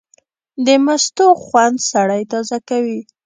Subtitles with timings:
[0.65, 2.99] د مستو خوند سړی تازه کوي.